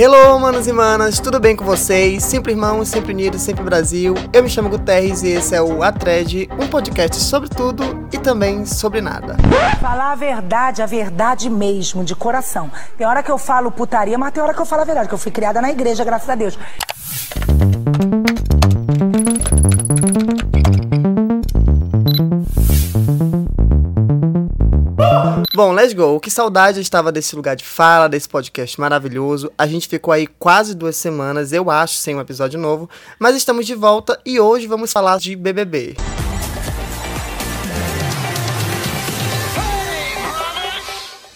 Hello, 0.00 0.38
manos 0.38 0.68
e 0.68 0.72
manas, 0.72 1.18
tudo 1.18 1.40
bem 1.40 1.56
com 1.56 1.64
vocês? 1.64 2.22
Sempre 2.22 2.52
irmãos, 2.52 2.86
sempre 2.86 3.12
unidos, 3.12 3.42
sempre 3.42 3.64
Brasil. 3.64 4.14
Eu 4.32 4.44
me 4.44 4.48
chamo 4.48 4.68
Guterres 4.68 5.24
e 5.24 5.30
esse 5.30 5.56
é 5.56 5.60
o 5.60 5.82
Atred, 5.82 6.48
um 6.52 6.68
podcast 6.68 7.16
sobre 7.16 7.48
tudo 7.48 8.06
e 8.12 8.16
também 8.16 8.64
sobre 8.64 9.00
nada. 9.00 9.36
Falar 9.80 10.12
a 10.12 10.14
verdade, 10.14 10.82
a 10.82 10.86
verdade 10.86 11.50
mesmo, 11.50 12.04
de 12.04 12.14
coração. 12.14 12.70
Tem 12.96 13.04
hora 13.04 13.24
que 13.24 13.30
eu 13.32 13.38
falo 13.38 13.72
putaria, 13.72 14.16
mas 14.16 14.32
tem 14.32 14.40
hora 14.40 14.54
que 14.54 14.60
eu 14.60 14.66
falo 14.66 14.82
a 14.82 14.84
verdade, 14.84 15.08
que 15.08 15.14
eu 15.14 15.18
fui 15.18 15.32
criada 15.32 15.60
na 15.60 15.72
igreja, 15.72 16.04
graças 16.04 16.30
a 16.30 16.36
Deus. 16.36 16.56
Go. 25.94 26.20
Que 26.20 26.30
saudade 26.30 26.78
eu 26.78 26.82
estava 26.82 27.10
desse 27.10 27.34
lugar 27.34 27.56
de 27.56 27.64
fala, 27.64 28.08
desse 28.08 28.28
podcast 28.28 28.80
maravilhoso. 28.80 29.50
A 29.56 29.66
gente 29.66 29.88
ficou 29.88 30.12
aí 30.12 30.26
quase 30.26 30.74
duas 30.74 30.96
semanas, 30.96 31.52
eu 31.52 31.70
acho, 31.70 31.96
sem 31.96 32.14
um 32.14 32.20
episódio 32.20 32.58
novo. 32.58 32.88
Mas 33.18 33.36
estamos 33.36 33.66
de 33.66 33.74
volta 33.74 34.20
e 34.24 34.38
hoje 34.38 34.66
vamos 34.66 34.92
falar 34.92 35.18
de 35.18 35.34
BBB. 35.34 35.96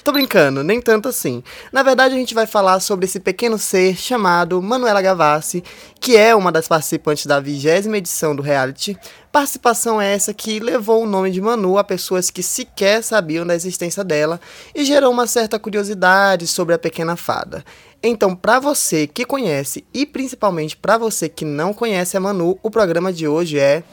Tô 0.04 0.10
brincando, 0.10 0.64
nem 0.64 0.80
tanto 0.80 1.08
assim. 1.08 1.44
Na 1.70 1.84
verdade, 1.84 2.14
a 2.14 2.18
gente 2.18 2.34
vai 2.34 2.44
falar 2.44 2.80
sobre 2.80 3.04
esse 3.04 3.20
pequeno 3.20 3.56
ser 3.56 3.96
chamado 3.96 4.60
Manuela 4.60 5.00
Gavassi, 5.00 5.62
que 6.00 6.16
é 6.16 6.34
uma 6.34 6.50
das 6.50 6.66
participantes 6.66 7.24
da 7.24 7.38
vigésima 7.38 7.98
edição 7.98 8.34
do 8.34 8.42
reality. 8.42 8.98
Participação 9.30 10.00
essa 10.00 10.34
que 10.34 10.58
levou 10.58 11.04
o 11.04 11.06
nome 11.06 11.30
de 11.30 11.40
Manu 11.40 11.78
a 11.78 11.84
pessoas 11.84 12.30
que 12.30 12.42
sequer 12.42 13.04
sabiam 13.04 13.46
da 13.46 13.54
existência 13.54 14.02
dela 14.02 14.40
e 14.74 14.84
gerou 14.84 15.12
uma 15.12 15.28
certa 15.28 15.56
curiosidade 15.56 16.48
sobre 16.48 16.74
a 16.74 16.78
pequena 16.78 17.14
fada. 17.14 17.64
Então, 18.02 18.34
para 18.34 18.58
você 18.58 19.06
que 19.06 19.24
conhece 19.24 19.84
e 19.94 20.04
principalmente 20.04 20.76
para 20.76 20.98
você 20.98 21.28
que 21.28 21.44
não 21.44 21.72
conhece 21.72 22.16
a 22.16 22.20
Manu, 22.20 22.58
o 22.60 22.70
programa 22.72 23.12
de 23.12 23.28
hoje 23.28 23.60
é 23.60 23.84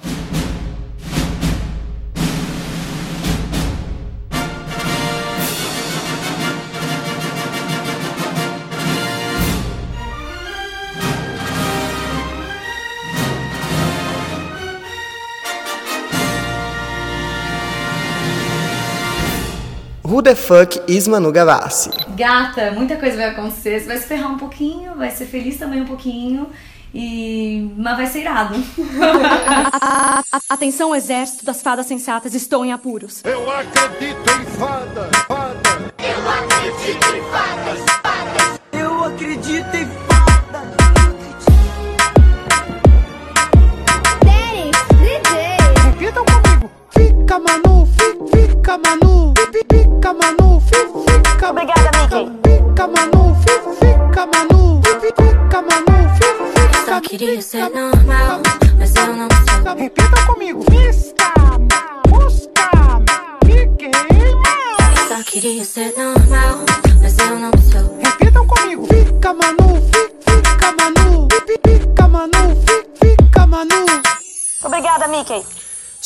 Who 20.09 20.21
the 20.23 20.35
fuck 20.35 20.75
is 20.87 21.07
Manu 21.07 21.31
Gavassi? 21.31 21.91
Gata, 22.15 22.71
muita 22.71 22.95
coisa 22.97 23.15
vai 23.15 23.29
acontecer. 23.29 23.79
Você 23.79 23.85
vai 23.87 23.97
se 23.97 24.07
ferrar 24.07 24.31
um 24.31 24.37
pouquinho, 24.37 24.95
vai 24.95 25.11
ser 25.11 25.25
feliz 25.25 25.57
também 25.57 25.81
um 25.81 25.85
pouquinho. 25.85 26.47
E... 26.93 27.71
Mas 27.77 27.97
vai 27.97 28.07
ser 28.07 28.21
irado. 28.21 28.55
Atenção, 30.49 30.95
exército 30.95 31.45
das 31.45 31.61
fadas 31.61 31.85
sensatas, 31.85 32.33
estou 32.33 32.65
em 32.65 32.71
apuros. 32.73 33.21
Eu 33.23 33.49
acredito 33.51 34.17
em 34.41 34.45
fada, 34.57 35.09
fada. 35.27 35.93
Eu 35.99 36.29
acredito 36.31 37.15
em 37.15 37.21
fadas, 37.31 37.79
fadas. 38.01 38.59
Eu 38.73 39.03
acredito 39.03 39.75
em 39.75 39.87
Daddy, 44.25 44.71
DJ. 44.97 45.57
Repitam 45.85 46.25
comigo. 46.25 46.71
Fica, 46.89 47.37
Manu, 47.37 47.85
fi- 47.85 48.17
fica, 48.47 48.77
Manu. 48.79 49.18
Fi- 50.09 50.15
Fica, 50.15 50.25
Manu, 50.25 50.59
fi- 50.61 50.87
fica. 51.05 51.49
Obrigada, 51.51 51.91
Mickey. 51.99 52.31
Fica, 52.43 52.87
Manu, 52.87 53.35
fi- 53.43 53.61
fica, 53.79 54.25
Manu. 54.25 54.81
Fi- 54.83 55.13
Fica, 55.15 55.61
Manu, 55.61 56.09
fi- 56.15 56.33
fica. 56.53 56.85
Só 56.85 56.99
queria 57.01 57.41
ser 57.43 57.69
normal, 57.69 58.41
mas 58.79 58.95
eu 58.95 59.15
não 59.15 59.27
sou. 59.29 59.75
Repitam 59.75 60.25
comigo. 60.25 60.65
Vista, 60.71 61.25
busca, 62.07 62.69
queima. 63.77 64.55
Só 65.07 65.23
queria 65.23 65.63
ser 65.63 65.93
normal, 65.95 66.57
mas 67.03 67.17
eu 67.19 67.37
não 67.39 67.51
sou. 67.71 67.99
Repitam 67.99 68.47
comigo. 68.47 68.87
Fica, 68.87 69.31
Manu, 69.33 69.75
fi- 69.91 70.11
fica, 70.25 70.71
Manu. 70.71 71.27
Fi- 71.45 71.59
Fica, 71.69 72.07
Manu, 72.07 72.55
fi- 72.65 73.07
fica, 73.07 73.45
Manu. 73.45 73.85
Obrigada, 74.63 75.07
Mickey. 75.07 75.45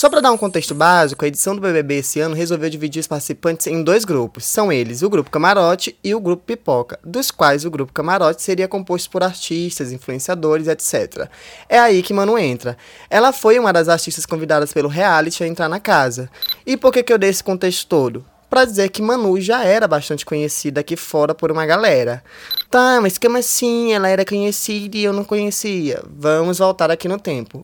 Só 0.03 0.09
para 0.09 0.19
dar 0.19 0.34
um 0.34 0.38
contexto 0.38 0.75
básico, 0.75 1.24
a 1.24 1.30
edição 1.30 1.56
do 1.56 1.62
BBB 1.62 2.00
esse 2.00 2.19
ano 2.19 2.36
resolveu 2.36 2.69
dividir 2.69 3.00
os 3.00 3.08
participantes 3.08 3.68
em 3.68 3.81
dois 3.81 4.03
grupos. 4.03 4.44
São 4.44 4.69
eles 4.69 5.02
o 5.02 5.09
grupo 5.09 5.31
Camarote 5.31 5.97
e 6.03 6.14
o 6.14 6.19
grupo 6.19 6.44
Pipoca, 6.44 7.00
dos 7.06 7.31
quais 7.31 7.64
o 7.64 7.72
grupo 7.72 7.94
Camarote 7.94 8.41
seria 8.41 8.68
composto 8.68 9.09
por 9.09 9.24
artistas, 9.24 9.94
influenciadores, 9.94 10.68
etc. 10.68 11.30
É 11.69 11.80
aí 11.80 12.03
que 12.03 12.14
Manu 12.14 12.38
entra. 12.38 12.78
Ela 13.09 13.31
foi 13.31 13.58
uma 13.58 13.72
das 13.72 13.88
artistas 13.88 14.25
convidadas 14.25 14.74
pelo 14.74 14.90
reality 14.90 15.41
a 15.41 15.47
entrar 15.47 15.69
na 15.69 15.80
casa. 15.80 16.30
E 16.66 16.75
por 16.75 16.91
que, 16.91 17.02
que 17.02 17.14
eu 17.14 17.18
dei 17.18 17.30
esse 17.30 17.41
contexto 17.41 17.88
todo? 17.88 18.25
Pra 18.50 18.66
dizer 18.66 18.90
que 18.90 19.02
Manu 19.02 19.40
já 19.40 19.64
era 19.64 19.88
bastante 19.88 20.25
conhecida 20.25 20.81
aqui 20.81 20.97
fora 20.97 21.34
por 21.34 21.50
uma 21.50 21.66
galera. 21.66 22.22
Tá, 22.70 23.00
mas 23.02 23.18
como 23.18 23.38
assim? 23.38 23.94
Ela 23.94 24.09
era 24.09 24.25
conhecida 24.25 24.97
e 24.97 25.06
eu 25.06 25.14
não 25.14 25.24
conhecia. 25.24 26.03
Vamos 26.06 26.59
voltar 26.59 26.91
aqui 26.91 27.08
no 27.08 27.18
tempo. 27.18 27.64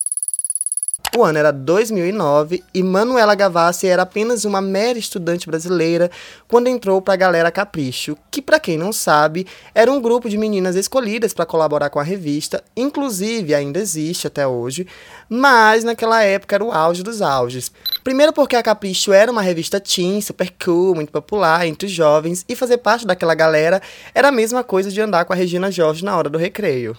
O 1.17 1.23
ano 1.23 1.39
era 1.39 1.51
2009 1.51 2.63
e 2.71 2.83
Manuela 2.83 3.33
Gavassi 3.33 3.87
era 3.87 4.03
apenas 4.03 4.45
uma 4.45 4.61
mera 4.61 4.99
estudante 4.99 5.47
brasileira 5.47 6.11
quando 6.47 6.67
entrou 6.67 7.01
para 7.01 7.15
a 7.15 7.17
Galera 7.17 7.51
Capricho, 7.51 8.15
que 8.29 8.43
para 8.43 8.59
quem 8.59 8.77
não 8.77 8.93
sabe, 8.93 9.47
era 9.73 9.91
um 9.91 9.99
grupo 9.99 10.29
de 10.29 10.37
meninas 10.37 10.75
escolhidas 10.75 11.33
para 11.33 11.47
colaborar 11.47 11.89
com 11.89 11.99
a 11.99 12.03
revista, 12.03 12.63
inclusive 12.77 13.55
ainda 13.55 13.79
existe 13.79 14.27
até 14.27 14.45
hoje, 14.45 14.85
mas 15.27 15.83
naquela 15.83 16.23
época 16.23 16.55
era 16.55 16.63
o 16.63 16.71
auge 16.71 17.01
dos 17.01 17.23
auges. 17.23 17.71
Primeiro 18.03 18.31
porque 18.31 18.55
a 18.55 18.61
Capricho 18.63 19.11
era 19.11 19.31
uma 19.31 19.41
revista 19.41 19.79
teen, 19.79 20.21
super 20.21 20.53
cool, 20.63 20.93
muito 20.93 21.11
popular 21.11 21.65
entre 21.65 21.87
os 21.87 21.91
jovens, 21.91 22.45
e 22.47 22.55
fazer 22.55 22.77
parte 22.77 23.07
daquela 23.07 23.33
galera 23.33 23.81
era 24.13 24.27
a 24.27 24.31
mesma 24.31 24.63
coisa 24.63 24.91
de 24.91 25.01
andar 25.01 25.25
com 25.25 25.33
a 25.33 25.35
Regina 25.35 25.71
Jorge 25.71 26.05
na 26.05 26.15
hora 26.15 26.29
do 26.29 26.37
recreio. 26.37 26.95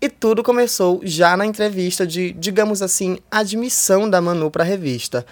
E 0.00 0.08
tudo 0.08 0.44
começou 0.44 1.00
já 1.02 1.36
na 1.36 1.44
entrevista 1.44 2.06
de, 2.06 2.32
digamos 2.32 2.82
assim, 2.82 3.18
admissão 3.28 4.08
da 4.08 4.20
Manu 4.20 4.48
para 4.48 4.62
a 4.62 4.66
revista. 4.66 5.26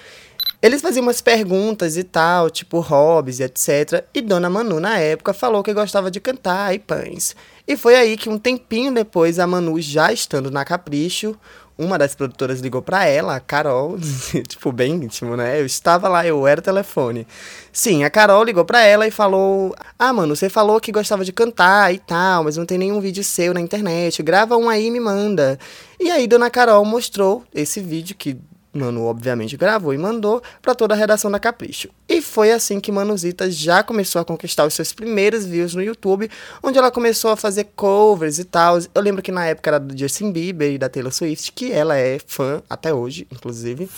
Eles 0.61 0.83
faziam 0.83 1.05
umas 1.05 1.21
perguntas 1.21 1.97
e 1.97 2.03
tal, 2.03 2.51
tipo 2.51 2.81
hobbies 2.81 3.39
e 3.39 3.45
etc. 3.45 4.05
E 4.13 4.21
Dona 4.21 4.51
Manu, 4.51 4.81
na 4.81 4.99
época, 4.99 5.33
falou 5.33 5.63
que 5.63 5.73
gostava 5.73 6.11
de 6.11 6.19
cantar 6.19 6.75
e 6.75 6.81
pães. 6.81 7.37
E 7.69 7.77
foi 7.77 7.95
aí 7.95 8.17
que, 8.17 8.29
um 8.29 8.39
tempinho 8.39 8.93
depois, 8.93 9.39
a 9.39 9.47
Manu, 9.47 9.81
já 9.81 10.13
estando 10.13 10.51
na 10.51 10.65
Capricho, 10.65 11.37
uma 11.79 11.99
das 11.99 12.15
produtoras 12.15 12.61
ligou 12.61 12.81
pra 12.81 13.05
ela, 13.05 13.37
a 13.37 13.41
Carol, 13.41 13.99
tipo, 14.49 14.73
bem 14.73 14.95
íntimo, 14.95 15.37
né? 15.37 15.61
Eu 15.61 15.67
estava 15.67 16.09
lá, 16.09 16.27
eu 16.27 16.47
era 16.47 16.63
telefone. 16.63 17.27
Sim, 17.73 18.05
a 18.05 18.11
Carol 18.11 18.43
ligou 18.45 18.65
pra 18.65 18.83
ela 18.83 19.07
e 19.07 19.11
falou: 19.11 19.75
Ah, 19.99 20.13
mano, 20.13 20.35
você 20.35 20.49
falou 20.49 20.81
que 20.81 20.91
gostava 20.91 21.25
de 21.25 21.33
cantar 21.33 21.93
e 21.93 21.99
tal, 21.99 22.45
mas 22.45 22.57
não 22.57 22.65
tem 22.65 22.79
nenhum 22.79 23.01
vídeo 23.01 23.23
seu 23.23 23.53
na 23.53 23.61
internet. 23.61 24.23
Grava 24.23 24.57
um 24.57 24.69
aí 24.69 24.87
e 24.87 24.91
me 24.91 25.01
manda. 25.01 25.59
E 26.01 26.11
aí, 26.11 26.27
Dona 26.27 26.51
Carol 26.51 26.85
mostrou 26.85 27.45
esse 27.55 27.81
vídeo 27.81 28.17
que 28.17 28.39
Manu, 28.77 29.05
obviamente, 29.05 29.57
gravou 29.57 29.93
e 29.93 29.99
mandou 29.99 30.43
para 30.61 30.75
toda 30.75 30.95
a 30.95 30.97
redação 30.97 31.31
da 31.31 31.39
Capricho. 31.39 31.89
E 32.09 32.23
foi 32.23 32.53
assim 32.53 32.79
que 32.79 32.93
Manuzita 32.93 33.51
já 33.51 33.83
começou 33.83 34.21
a 34.21 34.25
conquistar 34.25 34.67
os 34.67 34.75
seus 34.75 34.93
primeiros 34.93 35.45
views 35.45 35.75
no 35.75 35.83
YouTube, 35.83 36.31
onde 36.63 36.79
ela 36.79 36.91
começou 36.91 37.31
a 37.31 37.37
fazer 37.37 37.69
covers 37.75 38.39
e 38.39 38.45
tal. 38.45 38.79
Eu 38.95 39.03
lembro 39.03 39.23
que 39.23 39.33
na 39.33 39.47
época 39.47 39.71
era 39.71 39.81
do 39.81 39.97
Justin 39.99 40.33
Bieber 40.33 40.73
e 40.73 40.79
da 40.79 40.89
Taylor 40.89 41.13
Swift, 41.13 41.53
que 41.53 41.73
ela 41.73 41.97
é 41.97 42.19
fã 42.27 42.63
até 42.69 42.93
hoje, 42.93 43.27
inclusive. 43.31 43.89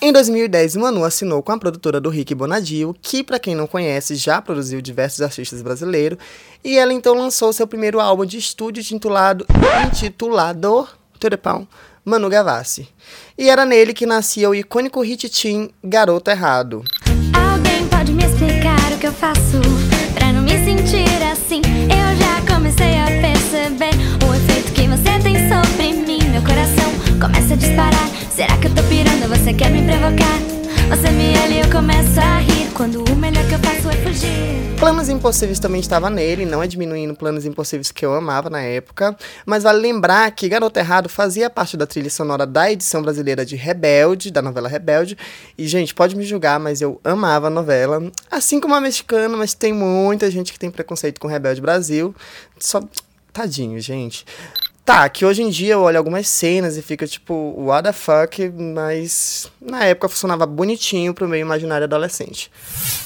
Em 0.00 0.12
2010, 0.12 0.76
Manu 0.76 1.02
assinou 1.02 1.42
com 1.42 1.50
a 1.50 1.58
produtora 1.58 2.00
do 2.00 2.08
Rick 2.08 2.32
Bonadio, 2.32 2.94
que, 3.02 3.24
para 3.24 3.40
quem 3.40 3.56
não 3.56 3.66
conhece, 3.66 4.14
já 4.14 4.40
produziu 4.40 4.80
diversos 4.80 5.20
artistas 5.20 5.60
brasileiros, 5.60 6.18
e 6.62 6.78
ela 6.78 6.92
então 6.92 7.14
lançou 7.14 7.52
seu 7.52 7.66
primeiro 7.66 7.98
álbum 7.98 8.24
de 8.24 8.38
estúdio 8.38 8.80
intitulado, 8.80 9.44
intitulado 9.88 10.88
Turepão, 11.18 11.66
Manu 12.08 12.28
Gavassi. 12.30 12.88
E 13.36 13.50
era 13.50 13.64
nele 13.66 13.92
que 13.92 14.06
nascia 14.06 14.48
o 14.48 14.54
icônico 14.54 15.02
hit 15.02 15.28
teen 15.28 15.70
Garoto 15.84 16.30
Errado. 16.30 16.82
Alguém 17.34 17.86
pode 17.86 18.12
me 18.12 18.24
explicar 18.24 18.92
o 18.92 18.98
que 18.98 19.06
eu 19.06 19.12
faço 19.12 19.60
pra 20.14 20.32
não 20.32 20.42
me 20.42 20.52
sentir 20.64 21.22
assim? 21.30 21.60
Eu 21.84 22.16
já 22.16 22.54
comecei 22.54 22.98
a 22.98 23.04
perceber 23.20 23.92
o 24.26 24.34
efeito 24.34 24.72
que 24.72 24.88
você 24.88 25.18
tem 25.22 25.36
sobre 25.48 25.92
mim. 25.92 26.18
Meu 26.30 26.42
coração 26.42 26.90
começa 27.20 27.54
a 27.54 27.56
disparar. 27.56 28.08
Será 28.34 28.56
que 28.56 28.68
eu 28.68 28.74
tô 28.74 28.82
pirando? 28.84 29.28
Você 29.28 29.52
quer 29.52 29.70
me 29.70 29.82
provocar? 29.82 30.38
Você 30.88 31.10
me 31.10 31.38
olha 31.38 31.54
e 31.54 31.60
eu 31.60 31.70
começo 31.70 32.18
a 32.18 32.38
rir. 32.38 32.70
Quando 32.74 33.04
o 33.04 33.16
melhor 33.16 33.46
que 33.46 33.54
eu 33.54 33.58
faço 33.58 33.77
Planos 34.78 35.08
Impossíveis 35.08 35.58
também 35.58 35.80
estava 35.80 36.08
nele, 36.08 36.46
não 36.46 36.62
é 36.62 36.66
diminuindo 36.66 37.12
Planos 37.12 37.44
Impossíveis 37.44 37.90
que 37.90 38.06
eu 38.06 38.14
amava 38.14 38.48
na 38.48 38.60
época, 38.60 39.16
mas 39.44 39.64
vale 39.64 39.80
lembrar 39.80 40.30
que 40.30 40.48
Garoto 40.48 40.78
Errado 40.78 41.08
fazia 41.08 41.50
parte 41.50 41.76
da 41.76 41.84
trilha 41.86 42.08
sonora 42.08 42.46
da 42.46 42.70
edição 42.70 43.02
brasileira 43.02 43.44
de 43.44 43.56
Rebelde, 43.56 44.30
da 44.30 44.40
novela 44.40 44.68
Rebelde, 44.68 45.18
e 45.58 45.66
gente, 45.66 45.92
pode 45.94 46.14
me 46.14 46.24
julgar, 46.24 46.60
mas 46.60 46.80
eu 46.80 47.00
amava 47.02 47.48
a 47.48 47.50
novela, 47.50 48.00
assim 48.30 48.60
como 48.60 48.74
a 48.74 48.80
mexicana, 48.80 49.36
mas 49.36 49.52
tem 49.52 49.72
muita 49.72 50.30
gente 50.30 50.52
que 50.52 50.58
tem 50.58 50.70
preconceito 50.70 51.20
com 51.20 51.26
Rebelde 51.26 51.60
Brasil, 51.60 52.14
só 52.58 52.80
tadinho, 53.32 53.80
gente. 53.80 54.24
Tá, 54.88 55.06
que 55.06 55.22
hoje 55.22 55.42
em 55.42 55.50
dia 55.50 55.74
eu 55.74 55.82
olho 55.82 55.98
algumas 55.98 56.26
cenas 56.26 56.78
e 56.78 56.80
fica 56.80 57.06
tipo, 57.06 57.34
what 57.58 57.82
the 57.82 57.92
fuck, 57.92 58.48
mas 58.48 59.52
na 59.60 59.84
época 59.84 60.08
funcionava 60.08 60.46
bonitinho 60.46 61.12
pro 61.12 61.28
meio 61.28 61.42
imaginário 61.42 61.84
adolescente. 61.84 62.50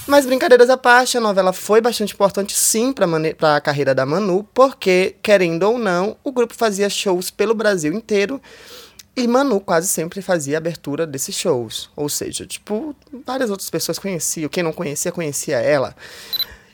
Mas 0.07 0.25
brincadeiras 0.25 0.71
à 0.71 0.77
parte, 0.77 1.19
a 1.19 1.21
novela 1.21 1.53
foi 1.53 1.81
bastante 1.81 2.15
importante 2.15 2.57
sim 2.57 2.93
pra, 2.93 3.05
pra 3.37 3.61
carreira 3.61 3.97
da 3.97 4.07
Manu, 4.07 4.49
porque, 4.55 5.17
querendo 5.21 5.65
ou 5.65 5.77
não, 5.77 6.17
o 6.23 6.31
grupo 6.31 6.55
fazia 6.55 6.89
shows 6.89 7.33
pelo 7.33 7.53
Brasil 7.53 7.93
inteiro 7.93 8.41
e 9.17 9.27
Manu 9.27 9.59
quase 9.59 9.89
sempre 9.89 10.23
fazia 10.23 10.59
abertura 10.59 11.05
desses 11.05 11.35
shows. 11.35 11.91
Ou 11.97 12.09
seja, 12.09 12.47
tipo, 12.47 12.95
várias 13.27 13.51
outras 13.51 13.69
pessoas 13.69 13.99
conheciam, 13.99 14.49
quem 14.49 14.63
não 14.63 14.73
conhecia, 14.73 15.11
conhecia 15.11 15.59
ela. 15.59 15.97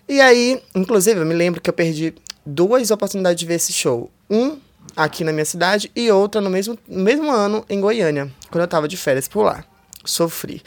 E 0.06 0.20
aí, 0.20 0.62
inclusive, 0.74 1.18
eu 1.18 1.24
me 1.24 1.34
lembro 1.34 1.62
que 1.62 1.70
eu 1.70 1.74
perdi 1.74 2.12
duas 2.44 2.90
oportunidades 2.90 3.40
de 3.40 3.46
ver 3.46 3.54
esse 3.54 3.72
show. 3.72 4.10
Um 4.28 4.67
aqui 4.96 5.24
na 5.24 5.32
minha 5.32 5.44
cidade 5.44 5.90
e 5.94 6.10
outra 6.10 6.40
no 6.40 6.50
mesmo, 6.50 6.78
mesmo 6.88 7.30
ano 7.30 7.64
em 7.68 7.80
Goiânia, 7.80 8.30
quando 8.50 8.62
eu 8.62 8.68
tava 8.68 8.88
de 8.88 8.96
férias 8.96 9.28
por 9.28 9.42
lá. 9.42 9.64
Sofri. 10.04 10.62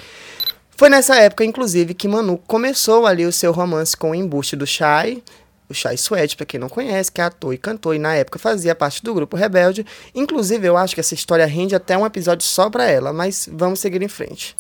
Foi 0.82 0.90
nessa 0.90 1.16
época, 1.16 1.46
inclusive, 1.46 1.94
que 1.94 2.08
Manu 2.08 2.38
começou 2.48 3.06
ali 3.06 3.26
o 3.26 3.32
seu 3.32 3.52
romance 3.52 3.96
com 3.96 4.12
o 4.12 4.16
embuste 4.16 4.56
do 4.56 4.66
Shai, 4.66 5.22
o 5.70 5.74
Shai 5.74 5.96
Suede, 5.96 6.36
pra 6.36 6.46
quem 6.46 6.60
não 6.60 6.70
conhece, 6.70 7.12
que 7.12 7.22
é 7.22 7.24
ator 7.24 7.54
e 7.54 7.58
cantor, 7.58 7.96
e 7.96 8.00
na 8.00 8.16
época 8.16 8.40
fazia 8.40 8.76
parte 8.76 9.04
do 9.04 9.14
grupo 9.14 9.38
Rebelde. 9.38 9.86
Inclusive, 10.14 10.68
eu 10.68 10.78
acho 10.78 10.94
que 10.94 11.00
essa 11.00 11.14
história 11.14 11.46
rende 11.46 11.76
até 11.76 11.98
um 11.98 12.06
episódio 12.06 12.46
só 12.46 12.70
pra 12.70 12.86
ela, 12.86 13.14
mas 13.14 13.48
vamos 13.52 13.80
seguir 13.80 14.02
em 14.02 14.08
frente. 14.08 14.56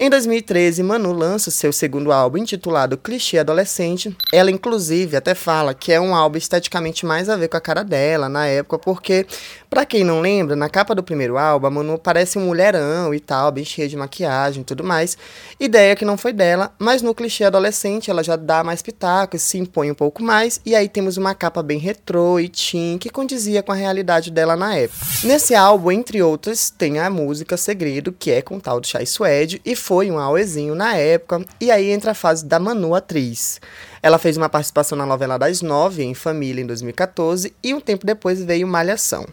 Em 0.00 0.08
2013, 0.08 0.80
Manu 0.84 1.12
lança 1.12 1.50
seu 1.50 1.72
segundo 1.72 2.12
álbum 2.12 2.38
intitulado 2.38 2.96
Clichê 2.96 3.36
Adolescente. 3.36 4.16
Ela, 4.32 4.48
inclusive, 4.48 5.16
até 5.16 5.34
fala 5.34 5.74
que 5.74 5.90
é 5.90 6.00
um 6.00 6.14
álbum 6.14 6.38
esteticamente 6.38 7.04
mais 7.04 7.28
a 7.28 7.36
ver 7.36 7.48
com 7.48 7.56
a 7.56 7.60
cara 7.60 7.82
dela 7.82 8.28
na 8.28 8.46
época, 8.46 8.78
porque, 8.78 9.26
pra 9.70 9.84
quem 9.84 10.04
não 10.04 10.20
lembra, 10.20 10.56
na 10.56 10.68
capa 10.68 10.94
do 10.94 11.02
primeiro 11.02 11.38
álbum, 11.38 11.66
a 11.66 11.70
Manu 11.70 11.98
parece 11.98 12.38
um 12.38 12.46
mulherão 12.46 13.14
e 13.14 13.20
tal, 13.20 13.52
bem 13.52 13.64
cheia 13.64 13.88
de 13.88 13.96
maquiagem 13.96 14.62
e 14.62 14.64
tudo 14.64 14.82
mais. 14.82 15.16
Ideia 15.58 15.94
que 15.94 16.04
não 16.04 16.16
foi 16.16 16.32
dela, 16.32 16.72
mas 16.78 17.02
no 17.02 17.14
clichê 17.14 17.44
adolescente 17.44 18.10
ela 18.10 18.22
já 18.22 18.36
dá 18.36 18.64
mais 18.64 18.82
pitacos, 18.82 19.42
se 19.42 19.58
impõe 19.58 19.90
um 19.90 19.94
pouco 19.94 20.22
mais, 20.22 20.60
e 20.64 20.74
aí 20.74 20.88
temos 20.88 21.16
uma 21.16 21.34
capa 21.34 21.62
bem 21.62 21.78
retrô 21.78 22.40
e 22.40 22.48
teen 22.48 22.98
que 22.98 23.10
condizia 23.10 23.62
com 23.62 23.72
a 23.72 23.74
realidade 23.74 24.30
dela 24.30 24.56
na 24.56 24.74
época. 24.74 25.04
Nesse 25.24 25.54
álbum, 25.54 25.92
entre 25.92 26.22
outras, 26.22 26.70
tem 26.70 26.98
a 26.98 27.10
música 27.10 27.56
Segredo, 27.56 28.12
que 28.12 28.30
é 28.30 28.42
com 28.42 28.56
o 28.56 28.60
tal 28.60 28.80
do 28.80 28.86
Chai 28.86 29.06
Suede, 29.06 29.60
e 29.64 29.76
foi 29.76 30.10
um 30.10 30.18
auezinho 30.18 30.74
na 30.74 30.94
época, 30.96 31.44
e 31.60 31.70
aí 31.70 31.90
entra 31.90 32.12
a 32.12 32.14
fase 32.14 32.44
da 32.44 32.58
Manu 32.58 32.94
atriz. 32.94 33.60
Ela 34.02 34.18
fez 34.18 34.36
uma 34.36 34.48
participação 34.48 34.96
na 34.96 35.04
novela 35.04 35.38
das 35.38 35.60
nove, 35.60 36.02
em 36.04 36.14
Família, 36.14 36.62
em 36.62 36.66
2014, 36.66 37.52
e 37.62 37.74
um 37.74 37.80
tempo 37.80 38.06
depois 38.06 38.42
veio 38.42 38.66
Malhação. 38.66 39.26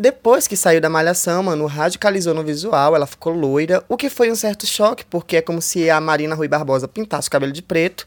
Depois 0.00 0.46
que 0.46 0.56
saiu 0.56 0.80
da 0.80 0.88
Malhação, 0.88 1.42
Manu 1.42 1.66
radicalizou 1.66 2.32
no 2.32 2.44
visual, 2.44 2.94
ela 2.94 3.04
ficou 3.04 3.32
loira, 3.32 3.82
o 3.88 3.96
que 3.96 4.08
foi 4.08 4.30
um 4.30 4.36
certo 4.36 4.64
choque, 4.64 5.04
porque 5.04 5.38
é 5.38 5.42
como 5.42 5.60
se 5.60 5.90
a 5.90 6.00
Marina 6.00 6.36
Rui 6.36 6.46
Barbosa 6.46 6.86
pintasse 6.86 7.26
o 7.26 7.30
cabelo 7.30 7.50
de 7.50 7.62
preto. 7.62 8.06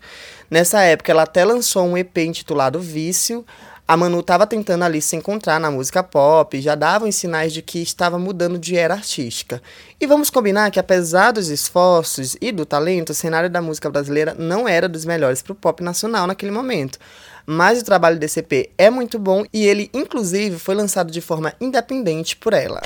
Nessa 0.50 0.82
época, 0.84 1.12
ela 1.12 1.24
até 1.24 1.44
lançou 1.44 1.86
um 1.86 1.98
EP 1.98 2.18
intitulado 2.20 2.80
Vício. 2.80 3.46
A 3.92 3.98
Manu 3.98 4.22
estava 4.22 4.48
tentando 4.48 4.86
ali 4.86 5.02
se 5.02 5.18
encontrar 5.18 5.60
na 5.60 5.70
música 5.70 6.02
pop, 6.02 6.62
já 6.62 6.76
davam 6.76 7.12
sinais 7.12 7.52
de 7.52 7.62
que 7.62 7.80
estava 7.80 8.18
mudando 8.18 8.58
de 8.58 8.78
era 8.78 8.94
artística. 8.94 9.62
E 10.00 10.08
vamos 10.08 10.30
combinar 10.30 10.72
que, 10.72 10.80
apesar 10.80 11.34
dos 11.34 11.50
esforços 11.50 12.38
e 12.40 12.54
do 12.54 12.66
talento, 12.66 13.10
o 13.10 13.14
cenário 13.14 13.50
da 13.50 13.62
música 13.62 13.90
brasileira 13.90 14.34
não 14.40 14.66
era 14.66 14.88
dos 14.88 15.04
melhores 15.04 15.42
para 15.42 15.52
o 15.52 15.56
pop 15.56 15.84
nacional 15.84 16.26
naquele 16.26 16.54
momento. 16.54 16.98
Mas 17.46 17.82
o 17.82 17.84
trabalho 17.84 18.18
desse 18.18 18.40
EP 18.40 18.72
é 18.78 18.90
muito 18.90 19.20
bom 19.20 19.44
e 19.52 19.68
ele, 19.68 19.90
inclusive, 19.94 20.58
foi 20.58 20.74
lançado 20.74 21.12
de 21.12 21.20
forma 21.20 21.54
independente 21.60 22.38
por 22.38 22.54
ela. 22.54 22.82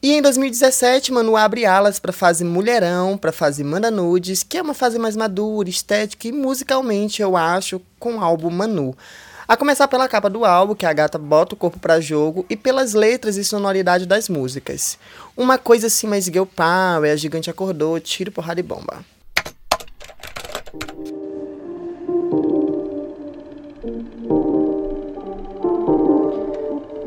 E 0.00 0.12
em 0.12 0.22
2017, 0.22 1.12
Manu 1.12 1.36
abre 1.36 1.66
alas 1.66 1.98
para 1.98 2.10
a 2.10 2.14
fase 2.14 2.44
Mulherão, 2.44 3.18
para 3.18 3.30
a 3.30 3.32
fase 3.32 3.64
Manda 3.64 3.90
Nudes, 3.90 4.44
que 4.44 4.56
é 4.56 4.62
uma 4.62 4.74
fase 4.74 4.96
mais 4.96 5.16
madura, 5.16 5.68
estética 5.68 6.28
e 6.28 6.32
musicalmente, 6.32 7.20
eu 7.20 7.36
acho, 7.36 7.80
com 7.98 8.16
o 8.16 8.20
álbum 8.20 8.48
Manu. 8.48 8.96
A 9.48 9.56
começar 9.56 9.88
pela 9.88 10.08
capa 10.08 10.30
do 10.30 10.44
álbum, 10.44 10.74
que 10.74 10.86
a 10.86 10.92
gata 10.92 11.18
bota 11.18 11.54
o 11.54 11.58
corpo 11.58 11.80
para 11.80 12.00
jogo, 12.00 12.46
e 12.48 12.56
pelas 12.56 12.94
letras 12.94 13.36
e 13.36 13.44
sonoridade 13.44 14.06
das 14.06 14.28
músicas. 14.28 14.98
Uma 15.36 15.58
coisa 15.58 15.88
assim 15.88 16.06
mais 16.06 16.26
girl 16.26 16.44
power, 16.44 17.12
a 17.12 17.16
gigante 17.16 17.50
acordou, 17.50 17.98
tiro, 17.98 18.30
porrada 18.30 18.60
e 18.60 18.62
bomba. 18.62 19.04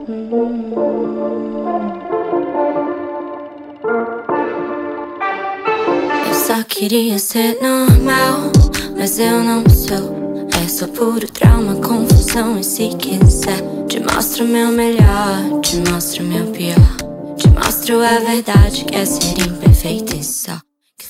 Eu 0.09 0.80
só 6.61 6.65
queria 6.67 7.17
ser 7.17 7.57
normal, 7.59 8.51
mas 8.95 9.17
eu 9.17 9.43
não 9.43 9.63
sou. 9.67 10.47
É 10.63 10.67
só 10.67 10.87
puro 10.87 11.27
trauma, 11.27 11.75
confusão. 11.75 12.59
E 12.59 12.63
se 12.63 12.89
quiser, 12.97 13.61
te 13.87 13.99
mostro 13.99 14.45
meu 14.45 14.67
melhor, 14.67 15.59
te 15.61 15.77
mostro 15.89 16.23
meu 16.23 16.45
pior. 16.47 17.35
Te 17.35 17.47
mostro 17.47 17.99
a 17.99 18.19
verdade 18.19 18.85
que 18.85 18.95
é 18.95 19.05
ser 19.05 19.39
imperfeito 19.39 20.15
e 20.15 20.23
só. 20.23 20.59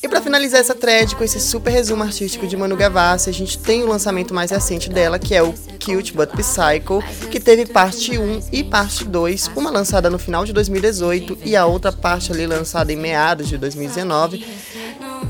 E 0.02 0.08
pra 0.08 0.22
finalizar 0.22 0.60
essa 0.60 0.74
thread 0.74 1.16
com 1.16 1.24
esse 1.24 1.40
super 1.40 1.70
resumo 1.70 2.02
artístico 2.02 2.48
de 2.48 2.58
Manu 2.58 2.76
Gavassi, 2.76 3.30
a 3.30 3.34
gente 3.34 3.60
tem 3.60 3.84
o 3.84 3.88
lançamento 3.88 4.34
mais 4.34 4.50
recente 4.50 4.90
dela, 4.90 5.20
que 5.20 5.36
é 5.36 5.44
o 5.44 5.54
Cute 5.84 6.14
But 6.14 6.32
Psycho, 6.32 7.04
que 7.30 7.40
teve 7.40 7.68
parte 7.68 8.18
1 8.18 8.42
e 8.52 8.64
parte 8.64 9.04
2, 9.04 9.52
uma 9.56 9.70
lançada 9.70 10.10
no 10.10 10.18
final 10.18 10.44
de 10.44 10.54
2018 10.54 11.38
e 11.44 11.56
a 11.56 11.68
outra 11.68 11.92
parte 11.92 12.32
ali 12.32 12.48
lançada 12.48 12.92
em 12.92 12.96
meados 12.96 13.48
de 13.48 13.60
2019. 13.60 14.44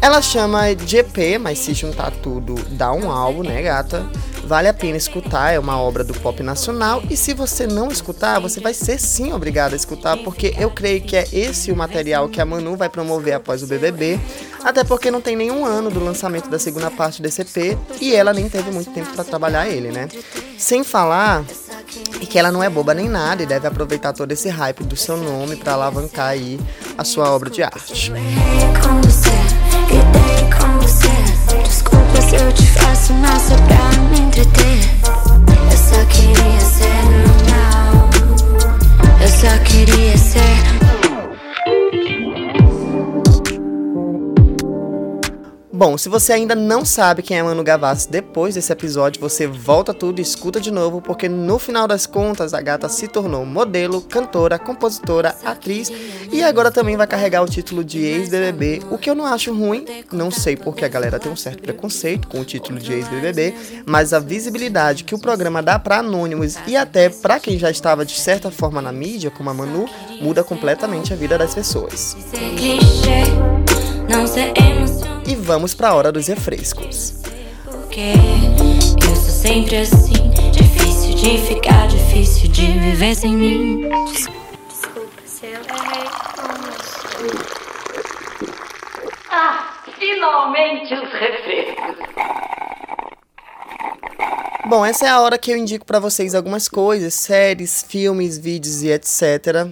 Ela 0.02 0.20
chama 0.20 0.72
EP, 0.72 1.40
mas 1.40 1.60
se 1.60 1.76
juntar 1.76 2.10
tudo 2.10 2.56
dá 2.72 2.92
um 2.92 3.12
álbum, 3.12 3.44
né, 3.44 3.62
gata? 3.62 4.04
Vale 4.44 4.68
a 4.68 4.74
pena 4.74 4.98
escutar, 4.98 5.54
é 5.54 5.60
uma 5.60 5.80
obra 5.80 6.04
do 6.04 6.12
pop 6.16 6.42
nacional. 6.42 7.04
E 7.08 7.16
se 7.16 7.36
você 7.36 7.68
não 7.68 7.90
escutar, 7.90 8.40
você 8.40 8.60
vai 8.60 8.74
ser 8.74 9.00
sim 9.00 9.32
obrigado 9.32 9.74
a 9.74 9.76
escutar, 9.76 10.18
porque 10.18 10.56
eu 10.58 10.72
creio 10.72 11.02
que 11.02 11.16
é 11.16 11.28
esse 11.32 11.72
o 11.72 11.76
material 11.76 12.28
que 12.28 12.42
a 12.42 12.46
Manu 12.46 12.76
vai 12.76 12.90
promover 12.90 13.36
após 13.36 13.62
o 13.62 13.68
BBB. 13.68 14.20
Até 14.64 14.84
porque 14.84 15.12
não 15.12 15.22
tem 15.22 15.36
nenhum 15.36 15.66
ano 15.66 15.92
do 15.92 16.04
lançamento 16.04 16.50
da 16.50 16.58
segunda 16.58 16.90
parte 16.90 17.22
desse 17.22 17.42
EP 17.42 17.78
e 18.02 18.16
ela 18.16 18.34
nem 18.34 18.50
teve 18.50 18.72
muito 18.72 18.92
tempo 18.92 19.14
para 19.14 19.24
trabalhar 19.24 19.68
ele, 19.68 19.92
né? 19.92 20.10
Sem 20.58 20.84
falar 20.84 21.46
que 22.28 22.40
ela 22.40 22.52
não 22.52 22.64
é 22.64 22.70
boba 22.70 22.94
nem 22.94 23.08
nada 23.08 23.44
e 23.44 23.46
deve 23.46 23.68
aproveitar 23.68 24.14
todo 24.14 24.32
esse 24.32 24.50
hype 24.50 24.84
do 24.84 24.96
seu 24.96 25.18
nome 25.18 25.56
para 25.58 25.74
alavancar 25.74 26.30
aí 26.30 26.60
a 26.98 27.04
sua 27.04 27.30
obra 27.30 27.50
de 27.50 27.62
arte. 27.62 28.12
Errei 30.32 30.50
com 30.50 30.72
eu 32.34 32.52
te 32.54 32.66
faço 32.66 33.14
mal 33.14 33.40
só 33.40 33.56
pra 33.56 34.02
me 34.10 34.20
entreter. 34.22 34.90
Eu 35.70 35.78
só 35.78 36.06
queria 36.06 36.60
ser 36.62 37.04
normal. 37.26 38.10
Eu 39.22 39.28
só 39.28 39.64
queria 39.64 40.18
ser. 40.18 41.01
Bom, 45.82 45.98
se 45.98 46.10
você 46.10 46.34
ainda 46.34 46.54
não 46.54 46.86
sabe 46.86 47.24
quem 47.24 47.40
é 47.40 47.42
Manu 47.42 47.64
Gavassi, 47.64 48.08
depois 48.08 48.54
desse 48.54 48.72
episódio 48.72 49.20
você 49.20 49.48
volta 49.48 49.96
tudo 49.96 50.20
e 50.20 50.22
escuta 50.22 50.62
de 50.62 50.70
novo, 50.70 51.02
porque 51.02 51.28
no 51.28 51.58
final 51.58 51.88
das 51.88 52.06
contas 52.06 52.54
a 52.54 52.62
gata 52.62 52.88
se 52.88 53.08
tornou 53.08 53.44
modelo, 53.48 54.00
cantora, 54.00 54.60
compositora, 54.60 55.36
atriz 55.44 55.92
e 56.32 56.44
agora 56.44 56.70
também 56.70 56.96
vai 56.96 57.08
carregar 57.08 57.42
o 57.42 57.48
título 57.48 57.84
de 57.84 57.98
ex-BBB, 57.98 58.84
o 58.92 58.98
que 59.00 59.10
eu 59.10 59.16
não 59.16 59.26
acho 59.26 59.52
ruim, 59.56 59.84
não 60.12 60.30
sei 60.30 60.56
porque 60.56 60.86
a 60.86 60.88
galera 60.88 61.18
tem 61.18 61.32
um 61.32 61.36
certo 61.36 61.64
preconceito 61.64 62.28
com 62.28 62.40
o 62.40 62.46
título 62.46 62.78
de 62.78 62.94
ex-BBB, 62.94 63.56
mas 63.84 64.14
a 64.14 64.20
visibilidade 64.20 65.04
que 65.04 65.16
o 65.16 65.20
programa 65.20 65.64
dá 65.64 65.80
para 65.80 65.98
anônimos 65.98 66.58
e 66.68 66.78
até 66.78 67.10
para 67.10 67.40
quem 67.40 67.58
já 67.58 67.72
estava 67.72 68.06
de 68.06 68.20
certa 68.20 68.52
forma 68.52 68.84
na 68.84 68.92
mídia, 68.92 69.32
como 69.32 69.50
a 69.50 69.54
Manu, 69.56 69.90
muda 70.22 70.44
completamente 70.44 71.12
a 71.12 71.16
vida 71.16 71.40
das 71.40 71.56
pessoas. 71.56 72.16
Não 74.08 74.28
ser. 74.28 75.11
E 75.32 75.36
vamos 75.36 75.74
para 75.74 75.88
a 75.88 75.96
hora 75.96 76.12
dos 76.12 76.28
refrescos. 76.28 77.14
Porque 77.64 78.16
eu 79.02 79.16
sou 79.16 79.32
sempre 79.32 79.78
assim. 79.78 80.30
Difícil 80.52 81.16
de 81.16 81.38
ficar, 81.48 81.88
difícil 81.88 82.50
de 82.52 82.66
viver 82.66 83.16
sem 83.16 83.32
mim. 83.38 83.88
Desculpa 84.12 85.22
se 85.26 85.46
eu 85.46 85.52
errei. 85.54 86.10
Ah, 89.30 89.74
finalmente 89.98 90.94
os 90.96 91.10
refrescos. 91.14 91.96
Bom, 94.66 94.86
essa 94.86 95.06
é 95.06 95.10
a 95.10 95.22
hora 95.22 95.38
que 95.38 95.50
eu 95.50 95.56
indico 95.56 95.86
pra 95.86 96.00
vocês 96.00 96.36
algumas 96.36 96.68
coisas, 96.68 97.14
séries, 97.14 97.86
filmes, 97.88 98.38
vídeos 98.38 98.84
e 98.84 98.90
etc. 98.90 99.72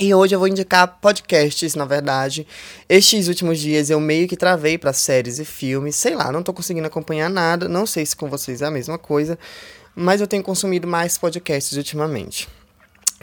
E 0.00 0.14
hoje 0.14 0.34
eu 0.34 0.38
vou 0.38 0.48
indicar 0.48 0.98
podcasts, 1.00 1.74
na 1.74 1.84
verdade. 1.84 2.46
Estes 2.88 3.28
últimos 3.28 3.58
dias 3.60 3.90
eu 3.90 4.00
meio 4.00 4.26
que 4.26 4.36
travei 4.36 4.78
para 4.78 4.92
séries 4.92 5.38
e 5.38 5.44
filmes. 5.44 5.96
Sei 5.96 6.14
lá, 6.14 6.32
não 6.32 6.42
tô 6.42 6.52
conseguindo 6.52 6.86
acompanhar 6.86 7.28
nada. 7.28 7.68
Não 7.68 7.86
sei 7.86 8.04
se 8.06 8.16
com 8.16 8.28
vocês 8.28 8.62
é 8.62 8.66
a 8.66 8.70
mesma 8.70 8.96
coisa. 8.98 9.38
Mas 9.94 10.20
eu 10.20 10.26
tenho 10.26 10.42
consumido 10.42 10.88
mais 10.88 11.18
podcasts 11.18 11.76
ultimamente. 11.76 12.48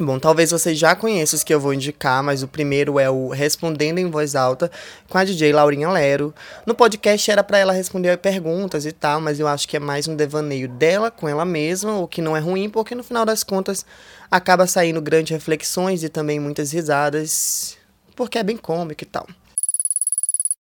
Bom, 0.02 0.18
talvez 0.18 0.50
vocês 0.50 0.80
já 0.80 0.96
conheçam 0.96 1.36
os 1.36 1.44
que 1.44 1.54
eu 1.54 1.60
vou 1.60 1.74
indicar, 1.74 2.24
mas 2.24 2.42
o 2.42 2.48
primeiro 2.48 2.98
é 2.98 3.10
o 3.10 3.28
Respondendo 3.28 3.98
em 3.98 4.10
Voz 4.10 4.34
Alta 4.34 4.72
com 5.10 5.18
a 5.18 5.26
DJ 5.26 5.52
Laurinha 5.52 5.90
Lero. 5.90 6.34
No 6.66 6.74
podcast 6.74 7.30
era 7.30 7.44
para 7.44 7.58
ela 7.58 7.74
responder 7.74 8.18
perguntas 8.18 8.86
e 8.86 8.94
tal, 8.94 9.20
mas 9.20 9.42
eu 9.42 9.48
acho 9.48 9.68
que 9.68 9.76
é 9.76 9.80
mais 9.80 10.08
um 10.08 10.16
devaneio 10.16 10.70
dela 10.70 11.12
com 11.12 11.28
ela 11.28 11.44
mesma, 11.44 12.00
o 12.00 12.08
que 12.08 12.22
não 12.22 12.38
é 12.38 12.40
ruim, 12.40 12.70
porque 12.70 12.96
no 12.96 13.04
final 13.04 13.26
das 13.26 13.44
contas 13.44 13.86
acaba 14.32 14.66
saindo 14.66 15.02
grandes 15.02 15.32
reflexões 15.32 16.02
e 16.02 16.08
também 16.08 16.40
muitas 16.40 16.72
risadas, 16.72 17.78
porque 18.16 18.38
é 18.38 18.44
bem 18.44 18.56
cômico 18.56 19.04
e 19.04 19.06
tal. 19.06 19.28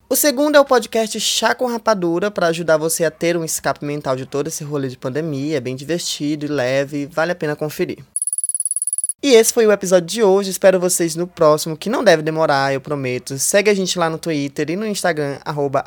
O 0.09 0.17
segundo 0.17 0.57
é 0.57 0.59
o 0.59 0.65
podcast 0.65 1.17
Chá 1.17 1.55
com 1.55 1.65
Rapadura, 1.65 2.29
para 2.29 2.47
ajudar 2.47 2.75
você 2.75 3.05
a 3.05 3.11
ter 3.11 3.37
um 3.37 3.45
escape 3.45 3.85
mental 3.85 4.17
de 4.17 4.25
todo 4.25 4.47
esse 4.47 4.65
rolê 4.65 4.89
de 4.89 4.97
pandemia. 4.97 5.55
É 5.55 5.61
bem 5.61 5.77
divertido 5.77 6.45
e 6.45 6.49
leve, 6.49 7.05
vale 7.05 7.31
a 7.31 7.35
pena 7.35 7.55
conferir. 7.55 7.99
E 9.21 9.33
esse 9.33 9.53
foi 9.53 9.67
o 9.67 9.71
episódio 9.71 10.07
de 10.07 10.23
hoje. 10.23 10.49
Espero 10.49 10.79
vocês 10.79 11.13
no 11.15 11.27
próximo, 11.27 11.75
que 11.75 11.89
não 11.89 12.03
deve 12.03 12.23
demorar, 12.23 12.73
eu 12.73 12.79
prometo. 12.79 13.37
Segue 13.37 13.69
a 13.69 13.73
gente 13.73 13.99
lá 13.99 14.09
no 14.09 14.17
Twitter 14.17 14.69
e 14.69 14.77
no 14.77 14.85
Instagram, 14.87 15.37
arroba 15.43 15.83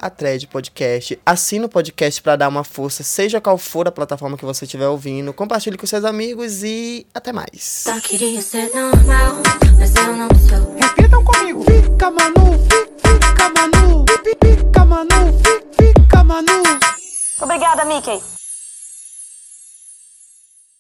Podcast. 0.51 1.19
Assina 1.25 1.65
o 1.65 1.69
podcast 1.69 2.21
para 2.21 2.37
dar 2.37 2.49
uma 2.49 2.63
força, 2.63 3.03
seja 3.03 3.41
qual 3.41 3.57
for 3.57 3.89
a 3.89 3.93
plataforma 3.93 4.37
que 4.37 4.45
você 4.45 4.67
estiver 4.67 4.87
ouvindo. 4.87 5.33
Compartilhe 5.33 5.79
com 5.79 5.87
seus 5.87 6.05
amigos 6.05 6.63
e 6.63 7.07
até 7.15 7.33
mais. 7.33 7.63
Só 7.63 7.99
queria 8.01 8.43
ser 8.43 8.71
normal, 8.75 9.37
mas 9.79 9.95
eu 9.97 10.15
não 10.15 10.29
sou. 10.29 10.77
Repitam 10.77 11.25
comigo. 11.25 11.65
Fica 11.65 12.11
Manu, 12.11 12.53
fi- 12.69 13.09
fica 13.09 13.49
Manu, 13.49 14.05
Fi- 14.09 14.37
fi- 14.43 14.57
fica 14.59 14.85
Manu, 14.85 15.39
fi- 15.43 15.85
fica 15.95 16.25
Manu. 16.25 16.63
Obrigada, 17.41 17.85
Mickey. 17.87 18.42